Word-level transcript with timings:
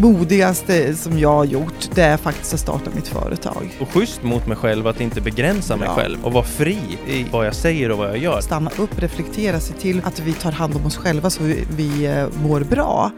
modigaste 0.00 0.94
som 0.96 1.18
jag 1.18 1.32
har 1.32 1.44
gjort, 1.44 1.90
det 1.94 2.02
är 2.02 2.16
faktiskt 2.16 2.54
att 2.54 2.60
starta 2.60 2.90
mitt 2.94 3.08
företag. 3.08 3.78
Och 3.80 3.88
schysst 3.88 4.22
mot 4.22 4.46
mig 4.46 4.56
själv 4.56 4.86
att 4.86 5.00
inte 5.00 5.20
begränsa 5.20 5.76
mig 5.76 5.88
Ja. 5.88 5.94
själv 5.94 6.24
och 6.24 6.32
vara 6.32 6.44
fri 6.44 6.78
i 7.06 7.26
vad 7.32 7.46
jag 7.46 7.54
säger 7.54 7.90
och 7.90 7.98
vad 7.98 8.08
jag 8.08 8.18
gör. 8.18 8.40
Stanna 8.40 8.70
upp, 8.78 8.98
reflektera, 9.02 9.60
se 9.60 9.72
till 9.74 10.00
att 10.04 10.20
vi 10.20 10.32
tar 10.32 10.52
hand 10.52 10.76
om 10.76 10.86
oss 10.86 10.96
själva 10.96 11.30
så 11.30 11.42
vi, 11.42 11.64
vi 11.76 12.06
eh, 12.06 12.26
mår 12.42 12.60
bra. 12.60 13.10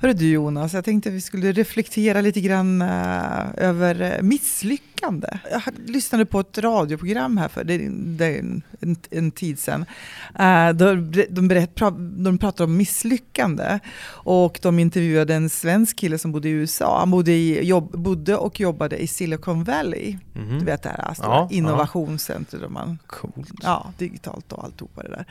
Hörru 0.00 0.12
du 0.12 0.30
Jonas, 0.30 0.74
jag 0.74 0.84
tänkte 0.84 1.10
vi 1.10 1.20
skulle 1.20 1.52
reflektera 1.52 2.20
lite 2.20 2.40
grann 2.40 2.82
eh, 2.82 2.88
över 3.56 4.00
eh, 4.02 4.22
misslyckande. 4.98 5.38
Jag 5.50 5.62
lyssnade 5.86 6.26
på 6.26 6.40
ett 6.40 6.58
radioprogram 6.58 7.36
här 7.36 7.48
för 7.48 7.64
det, 7.64 7.78
det 7.88 8.26
är 8.26 8.38
en, 8.38 8.62
en, 8.80 8.96
en 9.10 9.30
tid 9.30 9.58
sedan. 9.58 9.84
Uh, 10.40 10.76
de, 10.76 11.12
de, 11.30 11.48
berätt, 11.48 11.76
de 12.16 12.38
pratade 12.38 12.64
om 12.64 12.76
misslyckande 12.76 13.78
och 14.24 14.58
de 14.62 14.78
intervjuade 14.78 15.34
en 15.34 15.50
svensk 15.50 15.96
kille 15.96 16.18
som 16.18 16.32
bodde 16.32 16.48
i 16.48 16.52
USA. 16.52 16.98
Han 16.98 17.10
bodde, 17.10 17.32
i, 17.32 17.64
jobb, 17.64 17.98
bodde 17.98 18.36
och 18.36 18.60
jobbade 18.60 18.96
i 18.96 19.06
Silicon 19.06 19.64
Valley. 19.64 20.16
Mhm. 20.34 20.58
Du 20.58 20.64
vet 20.64 20.82
det 20.82 20.88
här 20.88 21.14
stora 21.14 21.28
Ja, 21.28 21.48
ja. 21.50 21.56
innovationscentret 21.56 22.70
man 22.70 22.98
Coolt. 23.06 23.52
Ja, 23.62 23.92
digitalt 23.98 24.52
och 24.52 24.64
alltihopa 24.64 25.02
det 25.02 25.24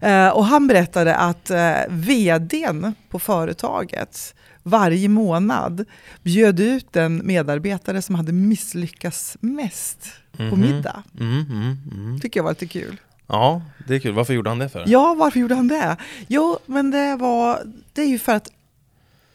där. 0.00 0.26
Eh, 0.26 0.36
och 0.36 0.44
han 0.44 0.66
berättade 0.66 1.16
att 1.16 1.50
eh, 1.50 1.74
vdn 1.88 2.94
på 3.10 3.18
företaget 3.18 4.34
varje 4.68 5.08
månad 5.08 5.84
bjöd 6.22 6.60
ut 6.60 6.96
en 6.96 7.26
medarbetare 7.26 8.02
som 8.02 8.14
hade 8.14 8.32
misslyckats 8.32 9.36
mest 9.40 9.98
på 10.36 10.42
Mhm. 10.42 10.60
middag. 10.60 11.02
Mm, 11.20 11.44
mm, 11.50 11.76
mm. 11.92 12.20
tycker 12.20 12.40
jag 12.40 12.44
var 12.44 12.50
lite 12.50 12.66
kul. 12.66 13.00
Ja, 13.26 13.62
det 13.86 13.94
är 13.94 13.98
kul. 13.98 14.12
Varför 14.14 14.34
gjorde 14.34 14.50
han 14.50 14.58
det 14.58 14.68
för? 14.68 14.84
Ja, 14.86 15.14
varför 15.18 15.40
gjorde 15.40 15.54
han 15.54 15.68
det? 15.68 15.96
Jo, 16.26 16.58
men 16.66 16.90
det 16.90 17.16
var 17.16 17.62
det 17.92 18.02
är 18.02 18.06
ju 18.06 18.18
för 18.18 18.32
att 18.34 18.48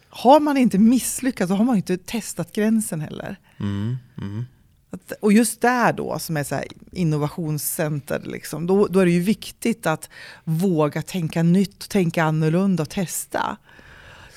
har 0.09 0.39
man 0.39 0.57
inte 0.57 0.77
misslyckats 0.77 1.49
så 1.49 1.55
har 1.55 1.65
man 1.65 1.75
inte 1.75 1.97
testat 1.97 2.53
gränsen 2.53 3.01
heller. 3.01 3.35
Mm, 3.59 3.97
mm. 4.17 4.45
Att, 4.89 5.11
och 5.21 5.33
just 5.33 5.61
där 5.61 5.93
då, 5.93 6.19
som 6.19 6.37
är 6.37 6.43
så 6.43 6.59
innovationscenter, 6.91 8.21
liksom, 8.25 8.67
då, 8.67 8.87
då 8.87 8.99
är 8.99 9.05
det 9.05 9.11
ju 9.11 9.19
viktigt 9.19 9.85
att 9.85 10.09
våga 10.43 11.01
tänka 11.01 11.43
nytt, 11.43 11.89
tänka 11.89 12.23
annorlunda 12.23 12.83
och 12.83 12.89
testa. 12.89 13.57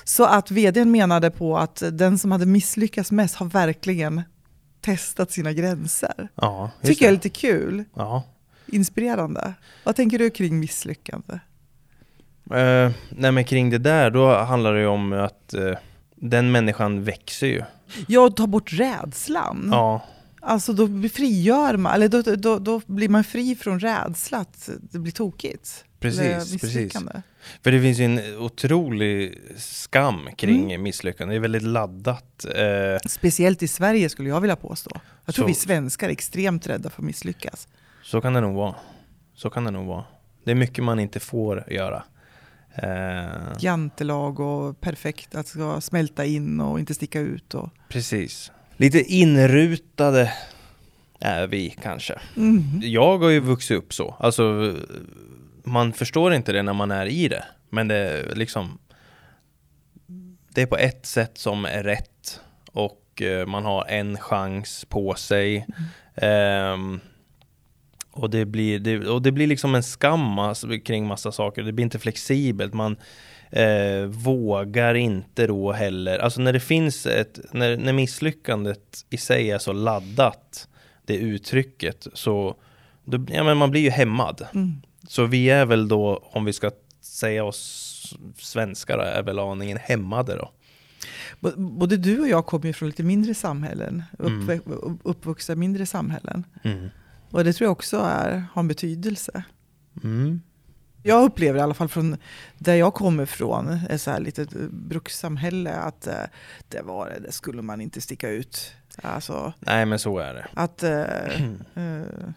Så 0.07 0.25
att 0.25 0.51
vdn 0.51 0.91
menade 0.91 1.31
på 1.31 1.57
att 1.57 1.83
den 1.91 2.17
som 2.17 2.31
hade 2.31 2.45
misslyckats 2.45 3.11
mest 3.11 3.35
har 3.35 3.45
verkligen 3.45 4.21
testat 4.81 5.31
sina 5.31 5.53
gränser. 5.53 6.27
Ja, 6.35 6.71
Tycker 6.81 7.05
jag 7.05 7.09
är 7.09 7.13
lite 7.13 7.29
kul, 7.29 7.83
Ja. 7.95 8.23
inspirerande. 8.65 9.53
Vad 9.83 9.95
tänker 9.95 10.19
du 10.19 10.29
kring 10.29 10.59
misslyckande? 10.59 11.33
Eh, 12.51 12.91
nej 13.09 13.31
men 13.31 13.45
kring 13.45 13.69
det 13.69 13.77
där, 13.77 14.11
då 14.11 14.35
handlar 14.37 14.73
det 14.73 14.79
ju 14.79 14.87
om 14.87 15.13
att 15.13 15.53
eh, 15.53 15.73
den 16.15 16.51
människan 16.51 17.03
växer 17.03 17.47
ju. 17.47 17.63
Ja, 18.07 18.29
ta 18.29 18.47
bort 18.47 18.73
rädslan. 18.73 19.69
Ja, 19.71 20.01
Alltså 20.41 20.73
då 20.73 20.87
frigör 21.09 21.77
man, 21.77 21.93
eller 21.93 22.07
då, 22.07 22.21
då, 22.35 22.59
då 22.59 22.81
blir 22.85 23.09
man 23.09 23.23
fri 23.23 23.55
från 23.55 23.79
rädsla 23.79 24.37
att 24.37 24.69
det 24.81 24.99
blir 24.99 25.11
tokigt. 25.11 25.85
Precis, 25.99 26.61
precis. 26.61 26.93
för 27.63 27.71
det 27.71 27.81
finns 27.81 27.97
ju 27.99 28.05
en 28.05 28.37
otrolig 28.37 29.39
skam 29.57 30.29
kring 30.37 30.63
Mm. 30.71 30.83
misslyckande. 30.83 31.33
Det 31.33 31.37
är 31.37 31.39
väldigt 31.39 31.63
laddat. 31.63 32.45
Eh, 32.55 33.07
Speciellt 33.09 33.63
i 33.63 33.67
Sverige 33.67 34.09
skulle 34.09 34.29
jag 34.29 34.41
vilja 34.41 34.55
påstå. 34.55 34.91
Jag 35.25 35.35
tror 35.35 35.43
Så- 35.43 35.47
vi 35.47 35.53
svenskar 35.53 36.07
är 36.07 36.11
extremt 36.11 36.67
rädda 36.67 36.89
för 36.89 37.01
att 37.01 37.05
misslyckas. 37.05 37.67
så 38.03 38.21
kan 38.21 38.33
det 38.33 38.41
nog 38.41 38.55
vara. 38.55 38.75
Så 39.35 39.49
kan 39.49 39.63
det 39.63 39.71
nog 39.71 39.87
vara. 39.87 40.03
Det 40.43 40.51
är 40.51 40.55
mycket 40.55 40.83
man 40.83 40.99
inte 40.99 41.19
får 41.19 41.63
göra. 41.71 42.03
Eh, 42.75 43.25
Jantelag 43.59 44.39
och 44.39 44.81
perfekt, 44.81 45.35
att 45.35 45.47
ska 45.47 45.81
smälta 45.81 46.25
in 46.25 46.61
och 46.61 46.79
inte 46.79 46.93
sticka 46.93 47.19
ut. 47.19 47.53
Och, 47.53 47.69
Precis. 47.89 48.51
Lite 48.77 48.99
inrutade 49.03 50.33
är 51.19 51.47
vi 51.47 51.69
kanske. 51.81 52.19
mm. 52.37 52.63
Jag 52.83 53.17
har 53.17 53.29
ju 53.29 53.39
vuxit 53.39 53.77
upp 53.77 53.93
så. 53.93 54.15
Alltså, 54.19 54.75
man 55.67 55.93
förstår 55.93 56.33
inte 56.33 56.51
det 56.51 56.63
när 56.63 56.73
man 56.73 56.91
är 56.91 57.05
i 57.05 57.27
det. 57.27 57.43
Men 57.69 57.87
det 57.87 57.95
är 57.95 58.35
liksom 58.35 58.79
Det 60.49 60.61
är 60.61 60.65
på 60.65 60.77
ett 60.77 61.05
sätt 61.05 61.37
som 61.37 61.65
är 61.65 61.83
rätt 61.83 62.41
och 62.71 63.21
eh, 63.21 63.45
man 63.45 63.65
har 63.65 63.85
en 63.85 64.17
chans 64.17 64.85
på 64.89 65.15
sig. 65.15 65.67
Ehm, 66.15 66.99
och, 68.11 68.29
det 68.29 68.45
blir, 68.45 68.79
det, 68.79 69.07
och 69.07 69.21
det 69.21 69.31
blir 69.31 69.47
liksom 69.47 69.75
en 69.75 69.83
skam 69.83 70.39
alltså, 70.39 70.67
kring 70.85 71.07
massa 71.07 71.31
saker. 71.31 71.63
Det 71.63 71.71
blir 71.71 71.83
inte 71.83 71.99
flexibelt. 71.99 72.73
Man 72.73 72.97
uh, 73.57 74.05
vågar 74.05 74.95
inte 74.95 75.47
då 75.47 75.71
heller. 75.71 76.19
Alltså 76.19 76.41
när 76.41 76.53
det 76.53 76.59
finns 76.59 77.05
ett, 77.05 77.39
när, 77.51 77.77
när 77.77 77.93
misslyckandet 77.93 79.05
i 79.09 79.17
sig 79.17 79.51
är 79.51 79.57
så 79.57 79.73
laddat, 79.73 80.67
det 81.05 81.15
uttrycket, 81.15 82.07
så 82.13 82.55
då, 83.03 83.25
ja, 83.29 83.43
men 83.43 83.57
man 83.57 83.71
blir 83.71 83.81
ju 83.81 83.89
hämmad. 83.89 84.47
Mm. 84.53 84.81
Så 85.07 85.25
vi 85.25 85.49
är 85.49 85.65
väl 85.65 85.87
då, 85.87 86.29
om 86.31 86.45
vi 86.45 86.53
ska 86.53 86.71
säga 87.01 87.43
oss 87.43 87.93
svenskar, 88.37 88.97
är 88.97 89.23
väl 89.23 89.39
aningen 89.39 89.77
hämmade 89.77 90.35
då. 90.35 90.51
Både 91.57 91.97
du 91.97 92.19
och 92.21 92.27
jag 92.27 92.45
kommer 92.45 92.65
ju 92.65 92.73
från 92.73 92.89
lite 92.89 93.03
mindre 93.03 93.33
samhällen, 93.33 94.03
Mm. 94.19 94.41
uppvä- 94.49 94.99
uppvuxna 95.03 95.55
mindre 95.55 95.85
samhällen. 95.85 96.43
Mm. 96.63 96.89
Och 97.31 97.43
det 97.43 97.53
tror 97.53 97.65
jag 97.65 97.71
också 97.71 97.97
är, 97.97 98.43
har 98.53 98.59
en 98.59 98.67
betydelse. 98.67 99.43
Mm. 100.03 100.41
Jag 101.03 101.23
upplever 101.23 101.59
i 101.59 101.61
alla 101.61 101.73
fall 101.73 101.87
från 101.87 102.17
där 102.57 102.75
jag 102.75 102.93
kommer 102.93 103.23
ifrån, 103.23 103.79
ett 103.89 104.01
så 104.01 104.11
här 104.11 104.19
litet 104.19 104.49
brukssamhälle, 104.71 105.73
att 105.75 106.07
eh, 106.07 106.13
det 106.69 106.81
var 106.81 107.09
det, 107.09 107.19
det 107.19 107.31
skulle 107.31 107.61
man 107.61 107.81
inte 107.81 108.01
sticka 108.01 108.29
ut. 108.29 108.73
Alltså 109.01 109.53
Nej 109.59 109.85
men 109.85 109.99
så 109.99 110.17
är 110.19 110.33
det. 110.33 110.47
att 110.53 110.83
eh, 110.83 111.01
eh, 111.85 112.29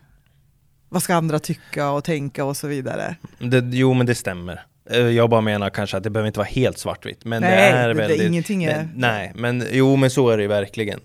vad 0.91 1.03
ska 1.03 1.15
andra 1.15 1.39
tycka 1.39 1.91
och 1.91 2.05
tänka 2.05 2.45
och 2.45 2.56
så 2.56 2.67
vidare. 2.69 3.17
det. 3.39 3.65
Jo 3.73 3.95
men 3.95 4.06
det 4.06 4.15
stämmer. 4.15 4.62
Eh, 4.91 4.99
Jag 4.99 5.31
bara 5.31 5.41
menar 5.41 5.71
kanske 5.71 5.97
att 5.97 6.03
det 6.03 6.11
behöver 6.11 6.27
inte 6.27 6.39
vara 6.39 6.49
helt 6.49 6.78
svartvitt. 6.78 7.25
Men 7.25 7.43
Nej, 7.43 7.51
det 7.51 7.78
är 7.78 7.89
det- 7.89 7.95
det- 7.95 8.01
väldigt... 8.01 8.23
ingenting 8.28 8.65
är- 8.65 8.77
Men, 8.77 8.91
nej, 8.97 9.33
men 9.34 9.65
jo 9.73 9.97
men 9.97 10.11
så 10.11 10.28
är 10.31 10.37
det 10.37 10.43
ju 10.43 10.49
verkligen. 10.49 11.01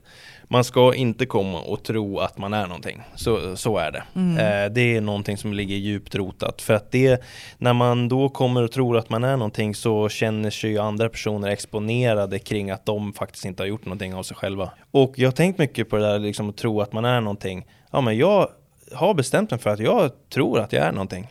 Man 0.47 0.63
ska 0.63 0.94
inte 0.96 1.25
komma 1.25 1.62
och 1.62 1.84
tro 1.84 2.19
att 2.19 2.38
man 2.38 2.53
är 2.53 2.68
någonting. 2.68 3.01
Så, 3.16 3.56
så 3.57 3.78
är 3.78 3.91
det. 3.91 4.03
Mm. 4.16 4.38
Eh, 4.38 4.73
det 4.73 4.96
är 4.96 5.01
någonting 5.01 5.38
som 5.38 5.53
ligger 5.53 5.75
djupt 5.75 6.16
rotat. 6.16 6.62
För 6.62 6.73
att 6.73 6.91
det, 6.91 7.23
när 7.57 7.73
man 7.73 8.07
då 8.09 8.29
kommer 8.29 8.63
och 8.63 8.72
tror 8.72 8.97
att 8.97 9.09
man 9.09 9.23
är 9.23 9.38
någonting 9.38 9.75
så 9.75 10.09
känner 10.09 10.50
sig 10.50 10.69
ju 10.72 10.78
andra 10.79 11.09
personer 11.09 11.47
exponerade 11.50 12.40
kring 12.40 12.72
att 12.72 12.85
de 12.85 13.13
faktiskt 13.13 13.46
inte 13.46 13.63
har 13.63 13.67
gjort 13.67 13.85
någonting 13.85 14.13
av 14.16 14.23
sig 14.23 14.38
själva. 14.38 14.69
Och 14.91 15.13
jag 15.16 15.28
har 15.28 15.31
tänkt 15.34 15.59
mycket 15.59 15.90
på 15.90 15.96
det 15.96 16.03
där 16.03 16.19
liksom 16.19 16.50
att 16.50 16.57
tro 16.57 16.81
att 16.81 16.94
man 16.94 17.06
är 17.06 17.22
någonting. 17.22 17.66
Ja 17.91 18.02
men 18.02 18.17
jag 18.17 18.50
har 18.91 19.13
bestämt 19.13 19.51
mig 19.51 19.59
för 19.59 19.69
att 19.69 19.79
jag 19.79 20.12
tror 20.34 20.59
att 20.59 20.73
jag 20.73 20.85
är 20.85 20.91
någonting. 20.91 21.28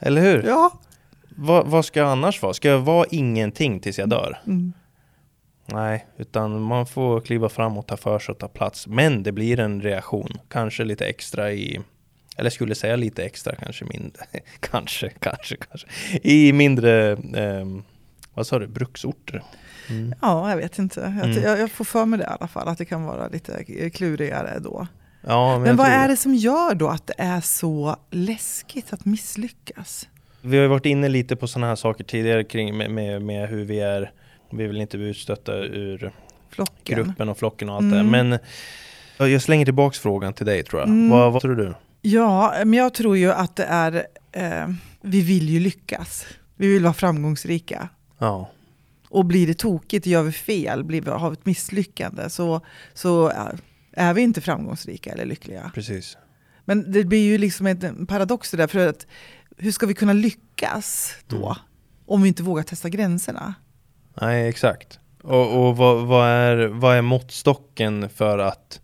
Eller 0.00 0.22
hur? 0.22 0.42
Ja. 0.42 0.80
Vad, 1.28 1.66
vad 1.66 1.84
ska 1.84 2.00
jag 2.00 2.08
annars 2.08 2.42
vara? 2.42 2.54
Ska 2.54 2.68
jag 2.68 2.78
vara 2.78 3.06
ingenting 3.10 3.80
tills 3.80 3.98
jag 3.98 4.08
dör? 4.08 4.38
Mm. 4.46 4.72
Nej, 5.66 6.06
utan 6.16 6.62
man 6.62 6.86
får 6.86 7.20
kliva 7.20 7.48
fram 7.48 7.78
och 7.78 7.86
ta 7.86 7.96
för 7.96 8.18
sig 8.18 8.32
och 8.32 8.38
ta 8.38 8.48
plats. 8.48 8.86
Men 8.86 9.22
det 9.22 9.32
blir 9.32 9.60
en 9.60 9.82
reaktion, 9.82 10.28
kanske 10.48 10.84
lite 10.84 11.06
extra 11.06 11.52
i 11.52 11.80
eller 12.36 12.50
skulle 12.50 12.74
säga 12.74 12.96
lite 12.96 13.24
extra, 13.24 13.54
kanske 13.54 13.84
mindre. 13.84 14.22
kanske, 14.60 15.10
kanske, 15.10 15.56
kanske. 15.56 15.86
I 16.22 16.52
mindre, 16.52 17.12
ehm, 17.34 17.82
vad 18.34 18.46
sa 18.46 18.58
du, 18.58 18.66
bruksorter. 18.66 19.42
Mm. 19.90 20.14
ja, 20.22 20.50
jag 20.50 20.56
vet 20.56 20.78
inte. 20.78 21.00
Jag, 21.00 21.30
Mm. 21.30 21.42
jag, 21.42 21.58
jag 21.60 21.70
får 21.70 21.84
för 21.84 22.04
mig 22.06 22.18
det 22.18 22.24
i 22.24 22.28
alla 22.28 22.48
fall, 22.48 22.68
att 22.68 22.78
det 22.78 22.84
kan 22.84 23.04
vara 23.04 23.28
lite 23.28 23.64
klurigare 23.90 24.58
då. 24.58 24.86
Ja, 25.28 25.52
men, 25.52 25.62
Men 25.62 25.76
vad 25.76 25.86
är 25.88 26.08
det 26.08 26.16
som 26.16 26.34
gör 26.34 26.74
då 26.74 26.88
att 26.88 27.06
det 27.06 27.14
är 27.18 27.40
så 27.40 27.96
läskigt 28.10 28.92
att 28.92 29.04
misslyckas? 29.04 30.08
Vi 30.42 30.56
har 30.56 30.62
ju 30.62 30.68
varit 30.68 30.86
inne 30.86 31.08
lite 31.08 31.36
på 31.36 31.46
sådana 31.48 31.66
här 31.66 31.76
saker 31.76 32.04
tidigare 32.04 32.44
kring 32.44 32.76
med, 32.76 32.90
med, 32.90 33.22
med 33.22 33.48
hur 33.48 33.64
vi 33.64 33.80
är. 33.80 34.12
Vi 34.52 34.66
vill 34.66 34.80
inte 34.80 34.98
bli 34.98 35.06
utstötta 35.08 35.52
ur 35.56 36.12
Flocken? 36.50 36.96
gruppen 36.96 37.28
och 37.28 37.38
flocken 37.38 37.68
och 37.68 37.74
allt 37.74 37.82
Mm. 37.82 37.96
det. 37.96 38.02
Men 38.24 38.38
ja, 39.18 39.28
jag 39.28 39.42
slänger 39.42 39.64
tillbaks 39.64 39.98
frågan 39.98 40.32
till 40.34 40.46
dig 40.46 40.62
tror 40.62 40.80
jag. 40.80 40.88
Mm. 40.88 41.10
Vad, 41.10 41.32
vad 41.32 41.42
tror 41.42 41.56
du? 41.56 41.74
Ja, 42.02 42.54
men 42.58 42.72
jag 42.74 42.94
tror 42.94 43.16
ju 43.16 43.32
att 43.32 43.56
det 43.56 43.64
är, 43.64 44.06
eh, 44.32 44.68
vi 45.00 45.20
vill 45.20 45.48
ju 45.48 45.60
lyckas. 45.60 46.26
Vi 46.56 46.68
vill 46.72 46.82
vara 46.82 46.94
framgångsrika. 46.94 47.88
Ja, 48.18 48.50
Och 49.08 49.24
blir 49.24 49.46
det 49.46 49.54
tokigt, 49.54 50.06
gör 50.06 50.22
vi 50.22 50.32
fel, 50.32 50.84
blir 50.84 51.00
vi, 51.00 51.10
har 51.10 51.30
vi 51.30 51.34
ett 51.34 51.46
misslyckande 51.46 52.30
så, 52.30 52.60
så 52.94 53.32
är- 53.96 54.14
vi 54.14 54.22
inte 54.22 54.40
framgångsrika 54.40 55.12
eller 55.12 55.24
lyckliga. 55.24 55.70
precis. 55.74 56.16
Men 56.64 56.92
det 56.92 57.04
blir 57.04 57.24
ju 57.24 57.38
liksom 57.38 57.66
en 57.66 58.06
paradox 58.06 58.50
det 58.50 58.56
där, 58.56 58.66
för 58.66 58.88
att 58.88 59.06
hur 59.56 59.72
ska 59.72 59.86
vi 59.86 59.94
kunna 59.94 60.12
lyckas 60.12 61.14
då? 61.26 61.36
Mm. 61.46 61.56
Om 62.06 62.22
vi 62.22 62.28
inte 62.28 62.42
vågar 62.42 62.62
testa 62.62 62.88
gränserna? 62.88 63.54
Nej, 64.20 64.48
exakt. 64.48 64.98
Och, 65.22 65.66
och 65.68 65.76
vad, 65.76 66.06
vad, 66.06 66.26
är, 66.28 66.66
vad 66.66 66.96
är 66.96 67.02
måttstocken 67.02 68.08
för 68.08 68.38
att 68.38 68.80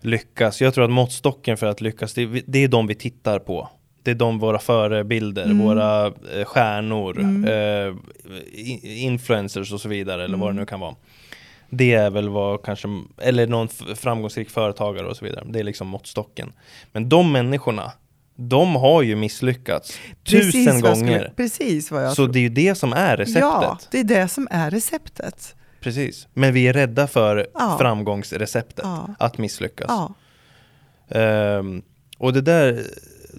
lyckas? 0.00 0.60
Jag 0.60 0.74
tror 0.74 0.84
att 0.84 0.90
måttstocken 0.90 1.56
för 1.56 1.66
att 1.66 1.80
lyckas, 1.80 2.14
det, 2.14 2.26
det 2.46 2.58
är 2.64 2.68
de 2.68 2.86
vi 2.86 2.94
tittar 2.94 3.38
på. 3.38 3.68
det 4.02 4.10
är 4.10 4.14
de 4.14 4.38
våra 4.38 4.58
förebilder, 4.58 5.44
Mm. 5.44 5.58
våra 5.58 6.06
eh, 6.06 6.44
stjärnor, 6.44 7.20
Mm. 7.20 7.44
eh, 7.44 7.96
influencers 9.04 9.72
och 9.72 9.80
så 9.80 9.88
vidare, 9.88 10.24
eller 10.24 10.38
vad 10.38 10.48
det 10.48 10.50
Mm. 10.52 10.60
nu 10.60 10.66
kan 10.66 10.80
vara. 10.80 10.94
Det 11.70 11.92
är 11.92 12.10
väl 12.10 12.28
vad 12.28 12.62
kanske, 12.62 12.88
eller 13.18 13.46
någon 13.46 13.68
framgångsrik 13.96 14.50
företagare 14.50 15.06
och 15.06 15.16
så 15.16 15.24
vidare. 15.24 15.44
Det 15.48 15.58
är 15.60 15.64
liksom 15.64 15.88
måttstocken. 15.88 16.52
Men 16.92 17.08
de 17.08 17.32
människorna, 17.32 17.92
de 18.36 18.76
har 18.76 19.02
ju 19.02 19.16
misslyckats 19.16 19.98
Precis 20.24 20.52
tusen 20.66 20.80
gånger. 20.80 20.94
skulle- 20.96 21.32
Precis 21.36 21.90
vad 21.90 22.04
jag 22.04 22.10
Så 22.10 22.14
tror. 22.24 22.28
det 22.32 22.38
är 22.38 22.42
ju 22.42 22.48
det 22.48 22.74
som 22.74 22.92
är 22.92 23.16
receptet. 23.16 23.40
Ja, 23.42 23.78
det 23.90 24.00
är 24.00 24.04
det 24.04 24.28
som 24.28 24.48
är 24.50 24.70
receptet. 24.70 25.54
Precis. 25.80 26.28
Men 26.34 26.52
vi 26.54 26.68
är 26.68 26.72
rädda 26.72 27.06
för 27.06 27.46
Ja. 27.54 27.76
framgångsreceptet, 27.80 28.84
Ja. 28.84 29.14
att 29.18 29.38
misslyckas. 29.38 29.86
Ja. 29.88 30.14
Ehm, 31.20 31.82
och 32.18 32.32
det 32.32 32.40
där, 32.40 32.84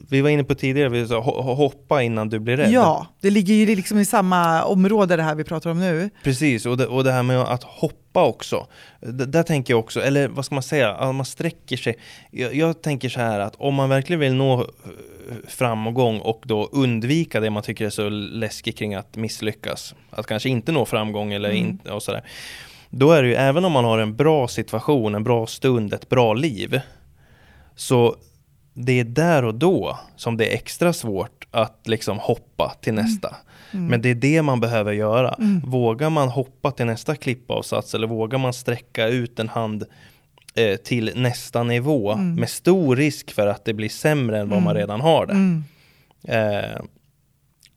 vi 0.10 0.22
var 0.22 0.30
inne 0.30 0.44
på 0.44 0.56
tidigare, 0.56 0.90
vi 0.90 1.08
sa 1.08 1.16
ho- 1.20 1.42
ho- 1.44 1.56
hoppa 1.56 2.04
innan 2.04 2.30
du 2.30 2.40
blir 2.40 2.58
rädd. 2.58 2.72
ja, 2.72 3.08
det 3.22 3.30
ligger 3.30 3.54
ju 3.54 3.66
liksom 3.76 4.00
i 4.00 4.06
samma 4.06 4.64
område 4.64 5.16
det 5.16 5.24
här 5.24 5.36
vi 5.36 5.44
pratar 5.44 5.70
om 5.70 5.80
nu. 5.80 6.10
Precis, 6.24 6.66
och 6.66 6.78
det, 6.78 6.88
och 6.88 7.04
det 7.04 7.12
här 7.12 7.24
med 7.24 7.40
att 7.42 7.64
hoppa 7.64 8.24
också. 8.26 8.68
D- 9.02 9.26
där 9.26 9.44
tänker 9.44 9.74
jag 9.74 9.80
också, 9.80 10.02
eller 10.02 10.28
vad 10.28 10.46
ska 10.46 10.56
man 10.56 10.64
säga, 10.64 10.92
att 10.94 11.16
man 11.16 11.26
sträcker 11.26 11.78
sig. 11.78 11.96
Jag, 12.32 12.56
jag 12.56 12.82
tänker 12.82 13.10
så 13.10 13.20
här 13.20 13.40
att 13.40 13.56
om 13.58 13.76
man 13.76 13.90
verkligen 13.90 14.20
vill 14.20 14.34
nå 14.34 14.62
eh, 14.62 14.68
framgång 15.48 16.20
och 16.20 16.44
då 16.46 16.70
undvika 16.72 17.40
det 17.40 17.50
man 17.50 17.64
tycker 17.64 17.86
är 17.86 17.90
så 17.90 18.10
läskigt 18.10 18.78
kring 18.78 18.96
att 18.96 19.16
misslyckas, 19.16 19.96
att 20.10 20.28
kanske 20.28 20.50
inte 20.50 20.72
nå 20.72 20.86
framgång 20.86 21.34
eller 21.34 21.50
Mm. 21.50 21.62
inte 21.68 21.92
och 21.92 22.04
sådär. 22.04 22.24
Då 22.90 23.12
är 23.12 23.22
det 23.24 23.28
ju, 23.30 23.36
även 23.36 23.66
om 23.66 23.72
man 23.72 23.86
har 23.86 24.00
en 24.00 24.16
bra 24.16 24.48
situation, 24.48 25.16
en 25.16 25.24
bra 25.24 25.48
stund, 25.48 25.94
ett 25.94 26.10
bra 26.10 26.34
liv, 26.34 26.80
så 27.76 28.16
det 28.86 29.00
är 29.00 29.04
där 29.04 29.46
och 29.46 29.56
då 29.56 30.00
som 30.16 30.38
det 30.38 30.46
är 30.52 30.54
extra 30.56 30.94
svårt 30.94 31.48
att 31.52 31.80
liksom 31.88 32.20
hoppa 32.20 32.74
till 32.82 32.94
nästa. 32.94 33.36
Mm. 33.74 33.86
Men 33.88 34.02
det 34.02 34.10
är 34.10 34.16
det 34.16 34.42
man 34.42 34.60
behöver 34.60 34.92
göra. 34.92 35.34
Mm. 35.34 35.62
Vågar 35.66 36.10
man 36.10 36.30
hoppa 36.30 36.72
till 36.72 36.86
nästa 36.86 37.16
klippavsats 37.16 37.96
eller 37.96 38.08
vågar 38.08 38.38
man 38.40 38.54
sträcka 38.54 39.08
ut 39.08 39.40
en 39.40 39.50
hand 39.50 39.84
eh, 40.56 40.76
till 40.76 41.12
nästa 41.16 41.64
nivå 41.64 42.12
Mm. 42.12 42.36
med 42.36 42.50
stor 42.50 42.96
risk 42.96 43.32
för 43.32 43.48
att 43.48 43.66
det 43.66 43.74
blir 43.74 43.90
sämre 43.90 44.40
än 44.40 44.50
vad 44.50 44.58
Mm. 44.58 44.64
man 44.66 44.76
redan 44.76 45.02
har 45.02 45.26
det. 45.26 45.34
Mm. 45.34 45.64
Eh, 46.28 46.82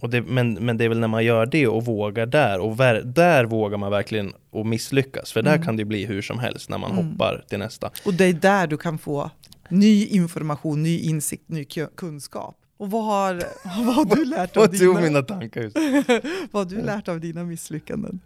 och 0.04 0.10
det 0.10 0.22
men, 0.22 0.52
men 0.54 0.76
det 0.76 0.84
är 0.84 0.88
väl 0.88 0.98
när 1.00 1.08
man 1.08 1.24
gör 1.24 1.46
det 1.46 1.66
och 1.68 1.84
vågar 1.84 2.26
där 2.26 2.58
och 2.60 2.76
ver- 2.80 3.02
där 3.02 3.44
vågar 3.44 3.78
man 3.78 3.90
verkligen 3.90 4.32
att 4.52 4.66
misslyckas. 4.66 5.32
För 5.32 5.42
där 5.42 5.52
Mm. 5.54 5.64
kan 5.64 5.76
det 5.76 5.84
bli 5.84 6.04
hur 6.06 6.22
som 6.22 6.38
helst 6.38 6.70
när 6.70 6.78
man 6.78 6.92
Mm. 6.92 7.06
hoppar 7.10 7.44
till 7.48 7.58
nästa. 7.58 7.90
Och 8.04 8.14
det 8.14 8.24
är 8.24 8.32
där 8.32 8.66
du 8.66 8.76
kan 8.76 8.98
få 8.98 9.30
ny 9.68 10.06
information, 10.06 10.82
ny 10.82 10.98
insikt, 10.98 11.48
ny 11.48 11.62
ku- 11.64 11.88
kunskap. 11.96 12.56
Och 12.76 12.90
vad 12.90 13.04
har, 13.04 13.34
vad 13.84 13.94
har 13.94 14.16
du 14.16 14.24
lärt 14.24 14.56
av 14.56 14.70
dina, 14.70 15.00
mina 15.00 15.22
tankar 15.22 15.60
ut? 15.60 15.74
vad 16.50 16.70
har 16.70 16.76
du 16.76 16.82
lärt 16.82 17.08
av 17.08 17.20
dina 17.20 17.44
misslyckanden? 17.44 18.20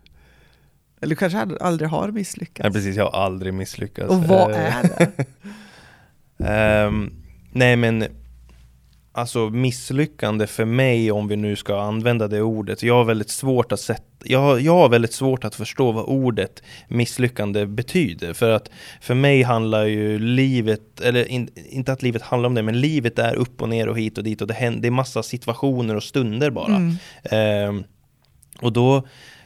Eller 1.01 1.15
kanske 1.15 1.39
ald- 1.39 1.59
aldrig 1.61 1.91
har 1.91 2.11
misslyckats? 2.11 2.65
Nej 2.65 2.73
precis, 2.73 2.97
jag 2.97 3.05
har 3.11 3.21
aldrig 3.25 3.55
misslyckats. 3.55 4.11
Och 4.11 4.25
vad 4.25 4.51
är 4.53 4.83
det? 4.83 5.25
Ehm, 6.45 7.11
nej 7.53 7.77
men 7.77 8.05
Alltså 9.19 9.51
misslyckande 9.51 10.47
för 10.47 10.65
mig 10.65 11.13
om 11.13 11.29
vi 11.29 11.37
nu 11.37 11.57
ska 11.57 11.81
använda 11.81 12.29
det 12.29 12.43
ordet. 12.43 12.83
Jag 12.83 12.95
har 12.95 13.05
väldigt 13.05 13.31
svårt 13.31 13.73
att 13.73 13.81
sätta 13.81 14.03
jag, 14.25 14.39
har- 14.39 14.59
jag 14.59 14.73
har 14.73 14.89
väldigt 14.89 15.13
svårt 15.13 15.45
att 15.45 15.55
förstå 15.55 15.93
vad 15.93 16.05
ordet 16.05 16.63
misslyckande 16.89 17.67
betyder. 17.67 18.33
För 18.33 18.51
att 18.51 18.71
för 19.01 19.15
mig 19.15 19.43
handlar 19.43 19.85
ju 19.85 20.19
livet, 20.19 21.01
eller 21.01 21.25
in, 21.29 21.49
inte 21.71 21.93
att 21.93 22.03
livet 22.03 22.23
handlar 22.23 22.47
om 22.47 22.55
det, 22.55 22.63
men 22.63 22.81
livet 22.81 23.19
är 23.19 23.35
upp 23.35 23.63
och 23.63 23.69
ner 23.69 23.89
och 23.89 23.99
hit 23.99 24.19
och 24.19 24.25
dit 24.25 24.41
och 24.41 24.47
det, 24.49 24.55
händer, 24.55 24.81
det 24.81 24.89
är 24.89 24.91
massa 24.91 25.23
situationer 25.23 25.95
och 25.97 26.03
stunder 26.03 26.51
bara. 26.51 26.77
Mm. 26.77 26.95
Ehm, 27.23 27.85
och 28.61 28.73
då 28.73 29.03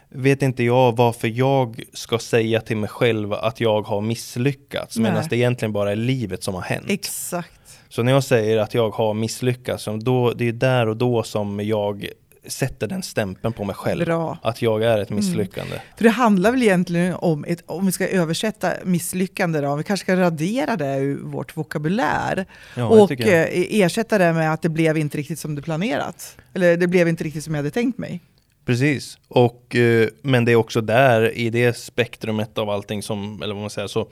vet 0.09 0.43
inte 0.43 0.65
jag 0.65 0.97
varför 0.97 1.29
jag 1.29 1.83
ska 1.93 2.19
säga 2.19 2.61
till 2.61 2.77
mig 2.77 2.89
själv 2.89 3.33
att 3.33 3.61
jag 3.61 3.83
har 3.83 4.01
misslyckats 4.01 4.97
medan 4.99 5.25
det 5.31 5.37
egentligen 5.37 5.73
bara 5.73 5.93
är 5.93 5.97
livet 5.97 6.45
som 6.45 6.55
har 6.55 6.63
hänt. 6.63 6.87
Exakt. 6.91 7.61
Så 7.93 8.03
när 8.03 8.13
jag 8.13 8.25
säger 8.25 8.59
att 8.59 8.75
jag 8.75 8.91
har 8.91 9.15
misslyckats, 9.15 9.89
då, 10.01 10.33
det 10.33 10.49
är 10.49 10.53
där 10.53 10.89
och 10.89 10.97
då 10.97 11.23
som 11.23 11.61
jag 11.61 12.09
sätter 12.47 12.87
den 12.87 13.03
stämpeln 13.03 13.53
på 13.53 13.65
mig 13.65 13.75
själv. 13.75 14.05
Bra. 14.05 14.39
Att 14.43 14.63
jag 14.63 14.83
är 14.83 14.99
ett 14.99 15.11
Mm. 15.11 15.25
misslyckande. 15.25 15.77
För 15.97 16.05
det 16.05 16.11
handlar 16.11 16.51
väl 16.51 16.63
egentligen 16.63 17.15
om, 17.15 17.45
ett, 17.49 17.63
om 17.67 17.87
vi 17.87 17.93
ska 17.93 18.09
översätta 18.09 18.73
misslyckande 18.85 19.61
då, 19.61 19.77
vi 19.77 19.83
kanske 19.85 20.05
ska 20.05 20.17
radera 20.17 20.77
det 20.77 20.97
ur 20.99 21.19
vårt 21.23 21.57
vokabulär 21.57 22.47
Ja, 22.77 22.87
och 22.87 23.21
eh, 23.21 23.47
ersätta 23.55 24.19
det 24.19 24.33
med 24.33 24.53
att 24.53 24.63
det 24.63 24.69
blev 24.69 24.99
inte 24.99 25.19
riktigt 25.19 25.39
som 25.39 25.55
du 25.55 25.63
planerat. 25.63 26.37
Eller 26.55 26.77
det 26.77 26.87
blev 26.87 27.09
inte 27.09 27.25
riktigt 27.25 27.45
som 27.45 27.55
jag 27.55 27.59
hade 27.59 27.71
tänkt 27.71 27.99
mig. 27.99 28.21
Precis. 28.67 29.19
Och, 29.29 29.77
eh, 29.77 30.09
men 30.23 30.45
det 30.45 30.53
är 30.53 30.57
också 30.57 30.81
där, 30.81 31.37
i 31.39 31.51
det 31.51 31.77
spektrumet 31.77 32.59
av 32.59 32.71
allting 32.71 33.03
som, 33.03 33.43
eller 33.43 33.55
vad 33.55 33.61
man 33.63 33.71
säger, 33.71 33.89
så 33.89 34.09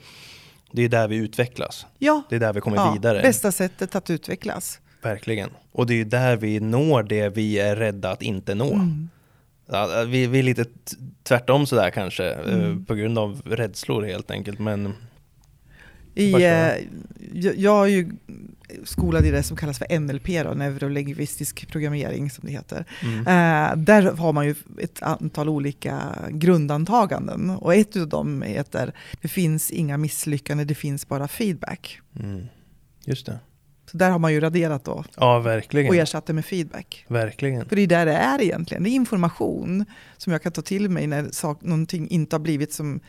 det 0.73 0.81
är 0.81 0.89
där 0.89 1.07
vi 1.07 1.15
utvecklas. 1.15 1.85
Ja, 1.99 2.23
Det 2.29 2.35
är 2.35 2.39
där 2.39 2.53
vi 2.53 2.61
kommer 2.61 2.77
ja 2.77 2.91
vidare. 2.93 3.21
bästa 3.21 3.51
sättet 3.51 3.95
att 3.95 4.09
utvecklas. 4.09 4.79
Verkligen. 5.01 5.49
Och 5.71 5.85
det 5.87 5.93
är 6.01 6.05
där 6.05 6.37
vi 6.37 6.59
når 6.59 7.03
det 7.03 7.29
vi 7.29 7.59
är 7.59 7.75
rädda 7.75 8.11
att 8.11 8.21
inte 8.21 8.55
nå. 8.55 8.73
Mm. 8.73 9.09
Ja, 9.71 10.03
vi, 10.07 10.27
vi 10.27 10.39
är 10.39 10.43
lite 10.43 10.65
tvärtom 11.23 11.65
sådär 11.65 11.89
kanske, 11.89 12.31
eh, 12.31 12.53
Mm. 12.53 12.85
på 12.85 12.95
grund 12.95 13.17
av 13.19 13.41
rädslor 13.45 14.03
helt 14.03 14.31
enkelt. 14.31 14.59
Men 14.59 14.93
I, 16.15 16.33
eh, 16.33 16.39
jag, 17.33 17.57
jag 17.57 17.83
är 17.85 17.89
ju 17.89 18.11
skolad 18.83 19.25
i 19.25 19.31
det 19.31 19.43
som 19.43 19.57
kallas 19.57 19.77
för 19.77 19.99
NLP, 19.99 20.43
då, 20.43 20.53
neurolingvistisk 20.53 21.67
programmering 21.71 22.29
som 22.29 22.45
det 22.45 22.51
heter. 22.51 22.85
mm. 23.03 23.19
Eh, 23.19 23.75
där 23.77 24.11
har 24.11 24.33
man 24.33 24.45
ju 24.45 24.55
ett 24.79 25.01
antal 25.01 25.49
olika 25.49 26.15
grundantaganden 26.29 27.49
och 27.49 27.75
ett 27.75 27.95
av 27.95 28.07
dem 28.07 28.41
heter 28.41 28.93
det 29.21 29.27
finns 29.27 29.71
inga 29.71 29.97
misslyckanden, 29.97 30.67
det 30.67 30.75
finns 30.75 31.07
bara 31.07 31.27
feedback. 31.27 31.99
Mm. 32.19 32.41
just 33.05 33.25
det. 33.25 33.39
Så 33.91 33.97
där 33.97 34.09
har 34.11 34.19
man 34.19 34.33
ju 34.33 34.39
raderat 34.39 34.83
då 34.83 35.03
Ja, 35.17 35.37
och 35.37 35.45
verkligen. 35.45 35.93
ersatt 35.93 36.25
det 36.25 36.33
med 36.33 36.45
feedback. 36.45 37.05
Verkligen. 37.07 37.65
För 37.65 37.75
det 37.75 37.81
är 37.81 37.87
där 37.87 38.05
det 38.05 38.13
är 38.13 38.41
egentligen, 38.41 38.83
det 38.83 38.89
är 38.89 38.91
information 38.91 39.85
som 40.17 40.33
jag 40.33 40.43
kan 40.43 40.51
ta 40.51 40.61
till 40.61 40.89
mig 40.89 41.07
när 41.07 41.29
sak, 41.31 41.61
någonting 41.61 42.07
inte 42.09 42.35
har 42.35 42.41
blivit 42.41 42.73
som 42.73 42.99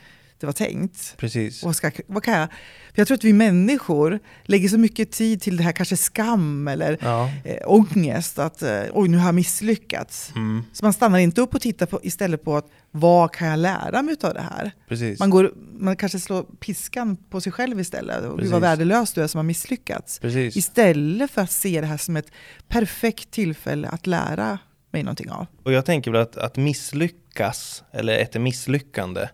det 0.43 0.47
var 0.47 0.53
tänkt. 0.53 1.15
Precis. 1.17 1.62
Och 1.62 1.77
ska, 1.77 1.91
vad 2.06 2.23
kan 2.23 2.35
jag, 2.35 2.49
för 2.93 3.00
jag 3.00 3.06
tror 3.06 3.17
att 3.17 3.25
vi 3.25 3.33
människor 3.33 4.19
lägger 4.44 4.69
så 4.69 4.79
mycket 4.79 5.11
tid 5.11 5.41
till 5.41 5.56
det 5.56 5.62
här 5.62 5.73
kanske 5.73 5.97
skam 5.97 6.69
eller 6.69 6.99
Ja. 7.03 7.31
eh, 7.44 7.56
ångest, 7.67 8.39
att 8.39 8.62
eh, 8.62 8.83
oj 8.93 9.09
nu 9.09 9.17
har 9.17 9.27
jag 9.27 9.35
misslyckats. 9.35 10.33
Mm. 10.35 10.65
Så 10.73 10.85
man 10.85 10.93
stannar 10.93 11.19
inte 11.19 11.41
upp 11.41 11.55
och 11.55 11.61
tittar 11.61 11.87
på, 11.87 12.00
istället 12.03 12.44
på 12.44 12.56
att 12.56 12.67
vad 12.91 13.33
kan 13.35 13.49
jag 13.49 13.59
lära 13.59 14.03
mig 14.03 14.17
av 14.23 14.35
det 14.35 14.41
här? 14.56 14.73
Precis. 14.89 15.19
Man, 15.19 15.31
går, 15.31 15.53
man 15.79 15.96
kanske 15.96 16.20
slår 16.20 16.43
piskan 16.43 17.17
på 17.17 17.41
sig 17.41 17.53
själv 17.53 17.81
istället. 17.81 18.25
Och 18.25 18.39
Gud 18.39 18.51
vad 18.51 18.61
värdelös 18.61 19.13
du 19.13 19.22
är 19.22 19.27
som 19.27 19.39
har 19.39 19.43
misslyckats. 19.44 20.19
Precis. 20.19 20.56
Istället 20.56 21.31
för 21.31 21.43
att 21.43 21.51
se 21.51 21.81
det 21.81 21.87
här 21.87 21.96
som 21.96 22.17
ett 22.17 22.31
perfekt 22.69 23.31
tillfälle 23.31 23.89
att 23.89 24.06
lära 24.06 24.58
mig 24.91 25.03
någonting 25.03 25.31
av. 25.31 25.46
Och 25.63 25.72
jag 25.72 25.84
tänker 25.87 26.11
väl 26.11 26.20
att, 26.20 26.37
att 26.37 26.56
misslyckas, 26.56 27.84
eller 27.93 28.19
ett 28.19 28.41
misslyckande, 28.41 29.29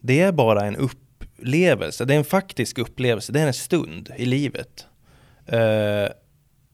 det 0.00 0.20
är 0.20 0.32
bara 0.32 0.66
en 0.66 0.76
upplevelse. 0.76 2.04
Det 2.04 2.14
är 2.14 2.18
en 2.18 2.24
faktisk 2.24 2.78
upplevelse. 2.78 3.32
Det 3.32 3.40
är 3.40 3.46
en 3.46 3.54
stund 3.54 4.10
i 4.16 4.26
livet. 4.26 4.86
Eh, 5.46 6.08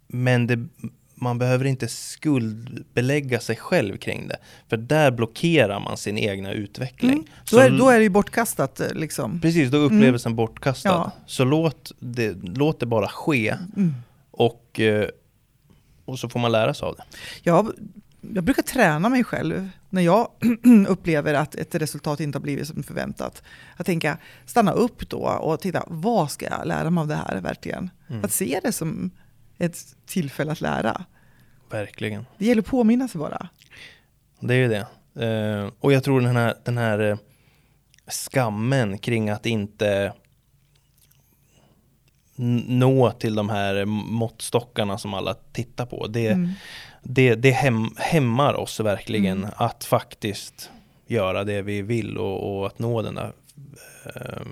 men 0.09 0.47
det, 0.47 0.67
man 1.15 1.39
behöver 1.39 1.65
inte 1.65 1.89
skuldbelägga 1.89 3.41
sig 3.41 3.57
själv 3.57 3.97
kring 3.97 4.29
det. 4.29 4.37
För 4.69 4.77
där 4.77 5.11
blockerar 5.11 5.81
man 5.81 5.97
sin 5.97 6.19
egna 6.19 6.53
utveckling. 6.53 7.13
Mm. 7.13 7.25
Då, 7.51 7.59
är, 7.59 7.71
då 7.71 7.89
är 7.89 7.97
det 7.99 8.03
ju 8.03 8.09
bortkastat. 8.09 8.81
eh, 8.81 8.93
Liksom. 8.95 9.41
Precis, 9.41 9.71
då 9.71 9.77
är 9.77 9.85
upplevelsen 9.85 10.35
bortkastad. 10.37 10.89
Ja. 10.89 11.11
Så 11.27 11.45
låt 11.45 11.93
det, 11.99 12.37
låt 12.43 12.81
det 12.81 12.87
bara 12.87 13.09
ske. 13.09 13.57
Mm. 13.77 13.95
Och, 14.31 14.81
eh, 14.81 15.09
och 16.05 16.19
så 16.19 16.29
får 16.29 16.41
man 16.41 16.53
lära 16.53 16.75
sig 16.75 16.87
av 16.87 16.95
det. 16.97 17.03
Jag, 17.43 17.73
jag 18.35 18.45
brukar 18.45 18.63
träna 18.63 19.09
mig 19.09 19.25
själv 19.25 19.69
när 19.91 20.03
jag 20.03 20.29
upplever 20.89 21.35
att 21.35 21.55
ett 21.55 21.75
resultat 21.75 22.21
inte 22.21 22.39
har 22.39 22.43
blivit 22.43 22.69
som 22.69 22.83
förväntat. 22.83 23.43
Att 23.77 23.87
tänka, 23.87 24.19
stanna 24.47 24.73
upp 24.73 25.09
då 25.11 25.19
och 25.19 25.61
titta, 25.61 25.85
vad 25.87 26.31
ska 26.31 26.47
jag 26.47 26.67
lära 26.67 26.91
mig 26.91 27.03
av 27.03 27.09
det 27.09 27.15
här 27.15 27.41
verkligen? 27.41 27.91
Mm. 28.09 28.25
Att 28.25 28.33
se 28.33 28.61
det 28.63 28.73
som 28.73 29.11
ett 29.59 29.97
tillfälle 30.07 30.53
att 30.53 30.61
lära. 30.61 31.05
Verkligen. 31.71 32.27
Det 32.39 32.47
gäller 32.47 32.63
att 32.63 32.69
påminna 32.69 33.09
sig 33.09 33.19
bara. 33.19 33.49
Det 34.41 34.55
är 34.55 34.59
ju 34.59 34.69
det. 34.69 34.87
Eh, 35.27 35.71
och 35.81 35.93
jag 35.93 36.05
tror 36.05 36.21
den 36.21 36.37
här, 36.37 36.55
den 36.65 36.79
här 36.79 36.99
eh, 36.99 37.17
skammen 38.07 38.99
kring 38.99 39.31
att 39.31 39.47
inte 39.47 40.13
nå 42.67 43.11
till 43.11 43.35
de 43.35 43.49
här 43.49 43.85
måttstockarna 43.85 44.99
som 44.99 45.15
alla 45.15 45.35
tittar 45.35 45.87
på. 45.87 46.07
Det, 46.07 46.29
Mm. 46.29 46.51
Det, 47.05 47.35
det 47.35 47.51
häm, 47.51 47.91
hämmar 47.97 48.55
oss 48.55 48.81
verkligen 48.81 49.39
Mm. 49.39 49.51
att 49.57 49.85
faktiskt 49.85 50.71
göra 51.07 51.45
det 51.45 51.63
vi 51.63 51.83
vill 51.83 52.19
och, 52.19 52.59
och 52.59 52.67
att 52.67 52.79
nå 52.79 53.03
den 53.03 53.15
där 53.15 53.33
eh, 54.05 54.43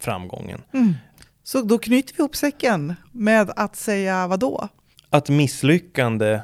framgången. 0.00 0.62
Mm. 0.74 0.94
Så 1.42 1.62
då 1.62 1.78
knyter 1.78 2.14
vi 2.14 2.18
ihop 2.20 2.36
säcken 2.36 2.94
med 3.12 3.50
att 3.56 3.76
säga 3.76 4.26
vad 4.26 4.40
då? 4.40 4.68
att 5.10 5.28
misslyckande 5.28 6.40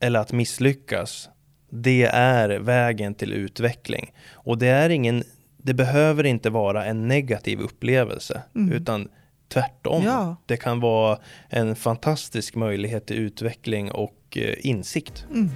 eller 0.00 0.20
att 0.20 0.32
misslyckas, 0.32 1.28
det 1.70 2.02
är 2.12 2.48
vägen 2.58 3.14
till 3.14 3.32
utveckling. 3.32 4.12
Och 4.32 4.58
det 4.58 4.66
är 4.68 4.90
ingen, 4.90 5.24
det 5.56 5.74
behöver 5.74 6.24
inte 6.26 6.50
vara 6.50 6.84
en 6.84 7.08
negativ 7.08 7.60
upplevelse, 7.60 8.42
Mm. 8.54 8.72
utan 8.72 9.08
tvärtom. 9.48 10.02
Ja. 10.04 10.36
Det 10.46 10.56
kan 10.56 10.80
vara 10.80 11.18
en 11.48 11.76
fantastisk 11.76 12.54
möjlighet 12.54 13.06
till 13.06 13.16
utveckling 13.16 13.90
och 13.92 14.14
eh, 14.36 14.66
insikt. 14.66 15.24
Mm. 15.30 15.50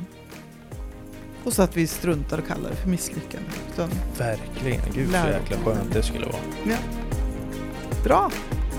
Och 1.44 1.52
så 1.52 1.62
att 1.62 1.76
vi 1.76 1.86
struntar 1.86 2.38
och 2.38 2.46
kallar 2.46 2.70
det 2.70 2.76
för 2.76 2.88
misslyckande. 2.88 3.48
Utan, 3.72 3.90
Verkligen, 4.18 4.80
gud 4.94 5.08
så 5.10 5.16
jäkla 5.16 5.56
skönt 5.64 5.92
det 5.92 6.02
skulle 6.02 6.26
vara. 6.26 6.76
bra, 8.04 8.30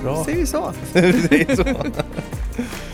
Bra, 0.04 0.26
säger 0.26 0.38
vi 0.38 0.46
så. 0.46 0.74
är 0.94 1.56
så. 1.56 1.64